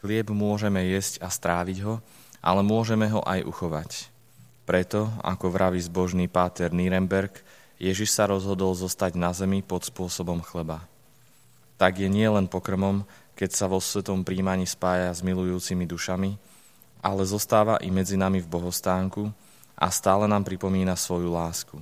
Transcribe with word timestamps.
Chlieb 0.00 0.32
môžeme 0.32 0.80
jesť 0.88 1.20
a 1.20 1.28
stráviť 1.28 1.84
ho, 1.84 2.00
ale 2.40 2.64
môžeme 2.64 3.04
ho 3.12 3.20
aj 3.20 3.44
uchovať. 3.44 3.90
Preto, 4.64 5.12
ako 5.20 5.52
vraví 5.52 5.76
zbožný 5.76 6.24
páter 6.24 6.72
Nirenberg, 6.72 7.44
Ježiš 7.76 8.16
sa 8.16 8.24
rozhodol 8.28 8.72
zostať 8.72 9.16
na 9.16 9.32
zemi 9.36 9.60
pod 9.60 9.84
spôsobom 9.84 10.40
chleba. 10.40 10.84
Tak 11.80 12.00
je 12.00 12.08
nie 12.08 12.28
len 12.28 12.48
pokrmom, 12.48 13.04
keď 13.36 13.50
sa 13.56 13.68
vo 13.68 13.80
svetom 13.80 14.20
príjmaní 14.20 14.68
spája 14.68 15.12
s 15.12 15.24
milujúcimi 15.24 15.88
dušami, 15.88 16.36
ale 17.00 17.24
zostáva 17.24 17.80
i 17.80 17.88
medzi 17.88 18.20
nami 18.20 18.44
v 18.44 18.52
bohostánku 18.52 19.32
a 19.76 19.88
stále 19.88 20.28
nám 20.28 20.44
pripomína 20.44 20.92
svoju 20.96 21.32
lásku. 21.32 21.80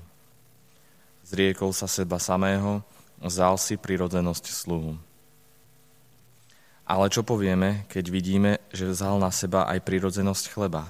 Zriekol 1.27 1.75
sa 1.75 1.91
seba 1.91 2.23
samého, 2.23 2.83
vzal 3.19 3.59
si 3.59 3.75
prirodzenosť 3.75 4.45
sluhu. 4.55 4.95
Ale 6.89 7.13
čo 7.13 7.21
povieme, 7.21 7.85
keď 7.93 8.05
vidíme, 8.09 8.65
že 8.73 8.89
vzal 8.89 9.21
na 9.21 9.29
seba 9.29 9.69
aj 9.69 9.85
prirodzenosť 9.85 10.45
chleba? 10.57 10.89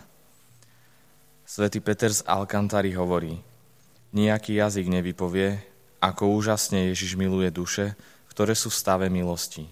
Svetý 1.43 1.83
Peter 1.83 2.15
z 2.15 2.23
Alcantary 2.23 2.95
hovorí, 2.95 3.43
nejaký 4.15 4.63
jazyk 4.63 4.87
nevypovie, 4.87 5.59
ako 5.99 6.39
úžasne 6.39 6.95
Ježiš 6.95 7.19
miluje 7.19 7.51
duše, 7.51 7.99
ktoré 8.31 8.55
sú 8.55 8.71
v 8.71 8.79
stave 8.79 9.07
milosti. 9.11 9.67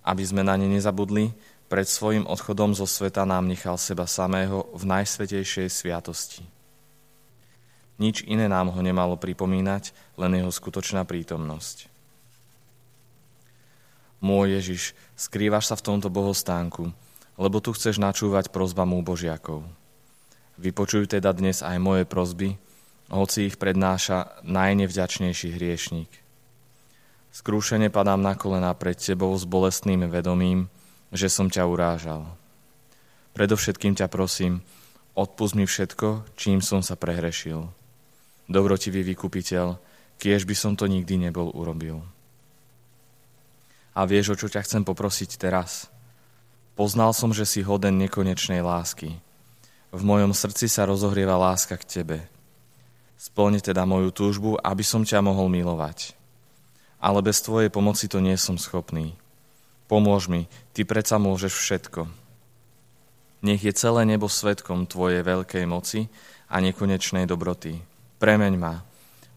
Aby 0.00 0.24
sme 0.24 0.40
na 0.40 0.56
ne 0.56 0.72
nezabudli, 0.72 1.36
pred 1.68 1.84
svojim 1.84 2.24
odchodom 2.24 2.72
zo 2.72 2.88
sveta 2.88 3.28
nám 3.28 3.44
nechal 3.44 3.76
seba 3.76 4.08
samého 4.08 4.72
v 4.72 4.88
najsvetejšej 4.88 5.68
sviatosti. 5.68 6.48
Nič 8.00 8.24
iné 8.24 8.48
nám 8.48 8.72
ho 8.72 8.80
nemalo 8.80 9.20
pripomínať, 9.20 9.92
len 10.16 10.40
jeho 10.40 10.48
skutočná 10.48 11.04
prítomnosť. 11.04 11.89
Môj 14.20 14.60
Ježiš, 14.60 14.82
skrývaš 15.16 15.72
sa 15.72 15.74
v 15.80 15.84
tomto 15.88 16.12
bohostánku, 16.12 16.92
lebo 17.40 17.56
tu 17.64 17.72
chceš 17.72 17.96
načúvať 17.96 18.52
prozbam 18.52 18.92
Božiakov. 19.00 19.64
Vypočuj 20.60 21.08
teda 21.08 21.32
dnes 21.32 21.64
aj 21.64 21.80
moje 21.80 22.04
prozby, 22.04 22.60
hoci 23.08 23.48
ich 23.48 23.56
prednáša 23.56 24.44
najnevďačnejší 24.44 25.56
hriešník. 25.56 26.12
Skrúšene 27.32 27.88
padám 27.88 28.20
na 28.20 28.36
kolena 28.36 28.76
pred 28.76 29.00
tebou 29.00 29.32
s 29.32 29.48
bolestným 29.48 30.04
vedomím, 30.12 30.68
že 31.08 31.32
som 31.32 31.48
ťa 31.48 31.64
urážal. 31.64 32.28
Predovšetkým 33.32 33.96
ťa 33.96 34.12
prosím, 34.12 34.60
odpust 35.16 35.56
mi 35.56 35.64
všetko, 35.64 36.28
čím 36.36 36.60
som 36.60 36.84
sa 36.84 36.92
prehrešil. 36.92 37.72
Dobrotivý 38.52 39.00
vykupiteľ, 39.16 39.80
kiež 40.20 40.44
by 40.44 40.52
som 40.52 40.76
to 40.76 40.84
nikdy 40.84 41.16
nebol 41.16 41.48
urobil. 41.56 42.04
A 43.94 44.06
vieš, 44.06 44.34
o 44.34 44.38
čo 44.38 44.46
ťa 44.46 44.62
chcem 44.62 44.82
poprosiť 44.86 45.36
teraz? 45.36 45.90
Poznal 46.78 47.12
som, 47.12 47.34
že 47.34 47.44
si 47.44 47.60
hoden 47.60 47.98
nekonečnej 48.00 48.62
lásky. 48.62 49.18
V 49.90 50.02
mojom 50.06 50.30
srdci 50.30 50.70
sa 50.70 50.86
rozohrieva 50.86 51.34
láska 51.34 51.74
k 51.74 51.84
tebe. 51.84 52.18
Splň 53.20 53.60
teda 53.60 53.84
moju 53.84 54.14
túžbu, 54.14 54.56
aby 54.62 54.80
som 54.86 55.04
ťa 55.04 55.20
mohol 55.20 55.50
milovať. 55.50 56.16
Ale 57.02 57.20
bez 57.20 57.42
tvojej 57.44 57.68
pomoci 57.68 58.06
to 58.06 58.22
nie 58.22 58.38
som 58.38 58.56
schopný. 58.56 59.18
Pomôž 59.90 60.30
mi, 60.30 60.46
ty 60.72 60.86
predsa 60.86 61.18
môžeš 61.18 61.52
všetko. 61.52 62.06
Nech 63.42 63.60
je 63.60 63.72
celé 63.74 64.06
nebo 64.06 64.30
svetkom 64.30 64.86
tvojej 64.86 65.26
veľkej 65.26 65.64
moci 65.66 66.06
a 66.46 66.62
nekonečnej 66.62 67.26
dobroty. 67.26 67.82
Premeň 68.22 68.54
ma, 68.54 68.84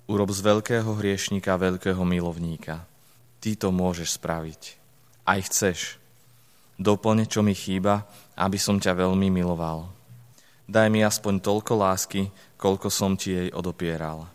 urob 0.05 0.29
z 0.29 0.43
veľkého 0.43 0.93
hriešníka 0.99 1.55
veľkého 1.57 2.03
milovníka. 2.05 2.85
Ty 3.43 3.59
to 3.59 3.75
môžeš 3.75 4.15
spraviť. 4.15 4.79
Aj 5.27 5.39
chceš. 5.43 5.99
Doplň, 6.79 7.27
čo 7.27 7.43
mi 7.43 7.51
chýba, 7.51 8.07
aby 8.39 8.55
som 8.55 8.79
ťa 8.79 8.95
veľmi 8.95 9.27
miloval. 9.27 9.91
Daj 10.63 10.87
mi 10.87 11.03
aspoň 11.03 11.43
toľko 11.43 11.75
lásky, 11.75 12.31
koľko 12.55 12.87
som 12.87 13.19
ti 13.19 13.35
jej 13.35 13.49
odopieral. 13.51 14.31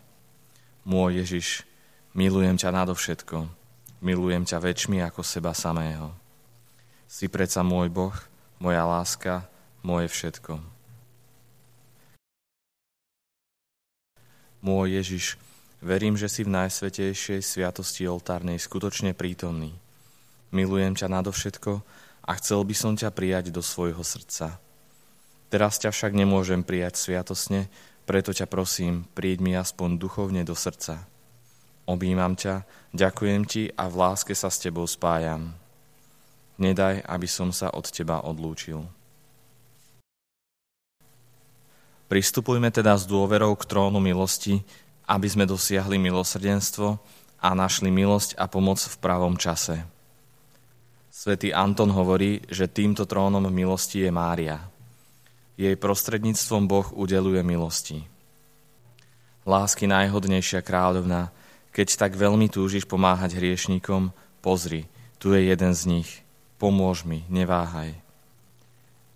Môj 0.85 1.25
Ježiš, 1.25 1.65
milujem 2.13 2.61
ťa 2.61 2.69
nadovšetko. 2.69 3.49
Milujem 4.05 4.45
ťa 4.45 4.61
väčšmi 4.61 5.01
ako 5.01 5.25
seba 5.25 5.57
samého. 5.57 6.13
Si 7.09 7.33
predsa 7.33 7.65
môj 7.65 7.89
Boh, 7.89 8.13
moja 8.61 8.85
láska, 8.85 9.49
moje 9.81 10.13
všetko. 10.13 10.61
Môj 14.61 15.01
Ježiš, 15.01 15.41
Verím, 15.79 16.19
že 16.19 16.27
si 16.27 16.43
v 16.43 16.51
najsvetejšej 16.51 17.39
sviatosti 17.39 18.03
oltárnej 18.11 18.59
skutočne 18.59 19.15
prítomný. 19.15 19.71
Milujem 20.51 20.99
ťa 20.99 21.07
nadovšetko 21.07 21.73
a 22.27 22.31
chcel 22.43 22.67
by 22.67 22.75
som 22.75 22.93
ťa 22.99 23.15
prijať 23.15 23.55
do 23.55 23.63
svojho 23.63 24.03
srdca. 24.03 24.59
Teraz 25.49 25.79
ťa 25.79 25.95
však 25.95 26.13
nemôžem 26.19 26.67
prijať 26.67 26.99
sviatosne, 26.99 27.71
preto 28.11 28.35
ťa 28.35 28.51
prosím, 28.51 29.07
príď 29.15 29.39
mi 29.39 29.53
aspoň 29.55 30.03
duchovne 30.03 30.43
do 30.43 30.59
srdca. 30.59 31.07
Objímam 31.89 32.37
ťa, 32.37 32.67
ďakujem 32.93 33.43
ti 33.49 33.71
a 33.73 33.87
v 33.89 33.95
láske 33.97 34.35
sa 34.35 34.53
s 34.53 34.61
tebou 34.61 34.85
spájam. 34.85 35.55
Nedaj, 36.59 37.07
aby 37.07 37.29
som 37.31 37.55
sa 37.55 37.71
od 37.71 37.87
teba 37.87 38.21
odlúčil. 38.27 38.83
Pristupujme 42.09 42.73
teda 42.73 42.97
s 42.97 43.05
dôverou 43.05 43.53
k 43.55 43.69
trónu 43.69 44.01
milosti, 44.01 44.65
aby 45.09 45.27
sme 45.27 45.49
dosiahli 45.49 45.97
milosrdenstvo 45.97 47.01
a 47.41 47.49
našli 47.57 47.89
milosť 47.89 48.37
a 48.37 48.45
pomoc 48.45 48.77
v 48.77 48.97
pravom 49.01 49.41
čase. 49.41 49.81
Svetý 51.09 51.51
Anton 51.51 51.91
hovorí, 51.91 52.45
že 52.47 52.71
týmto 52.71 53.09
trónom 53.09 53.43
milosti 53.49 54.07
je 54.07 54.11
Mária. 54.13 54.63
Jej 55.59 55.75
prostredníctvom 55.75 56.71
Boh 56.71 56.87
udeluje 56.95 57.43
milosti. 57.43 58.07
Lásky 59.49 59.89
najhodnejšia 59.91 60.63
kráľovna, 60.63 61.35
keď 61.73 61.89
tak 62.07 62.13
veľmi 62.15 62.47
túžiš 62.53 62.87
pomáhať 62.87 63.41
hriešníkom, 63.41 64.15
pozri, 64.45 64.87
tu 65.19 65.35
je 65.35 65.41
jeden 65.43 65.73
z 65.75 65.83
nich. 65.91 66.11
Pomôž 66.61 67.03
mi, 67.03 67.27
neváhaj. 67.27 67.97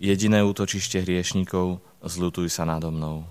Jediné 0.03 0.43
útočište 0.43 0.99
hriešníkov, 0.99 1.79
zľutuj 2.03 2.51
sa 2.51 2.67
nado 2.67 2.91
mnou. 2.91 3.23